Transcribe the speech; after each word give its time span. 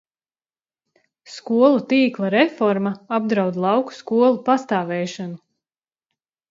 Skolu 1.33 1.83
tīkla 1.91 2.33
reforma 2.37 2.95
apdraud 3.19 3.63
lauku 3.67 4.01
skolu 4.01 4.43
pastāvēšanu. 4.51 5.41